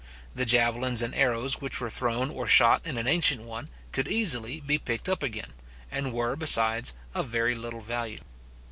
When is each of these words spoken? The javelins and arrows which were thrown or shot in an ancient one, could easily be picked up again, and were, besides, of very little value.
The 0.33 0.45
javelins 0.47 1.03
and 1.03 1.13
arrows 1.13 1.61
which 1.61 1.79
were 1.79 1.91
thrown 1.91 2.31
or 2.31 2.47
shot 2.47 2.87
in 2.87 2.97
an 2.97 3.05
ancient 3.07 3.41
one, 3.43 3.69
could 3.91 4.07
easily 4.07 4.59
be 4.59 4.79
picked 4.79 5.07
up 5.07 5.21
again, 5.21 5.53
and 5.91 6.11
were, 6.11 6.35
besides, 6.35 6.95
of 7.13 7.27
very 7.27 7.53
little 7.53 7.81
value. 7.81 8.17